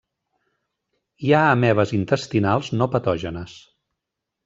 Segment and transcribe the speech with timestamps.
[1.27, 3.59] Hi ha amebes intestinals no patògenes.